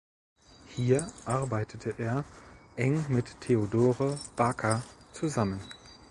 [0.69, 2.25] Hier arbeitete er
[2.75, 4.81] eng mit Theodore Baker
[5.13, 5.61] zusammen.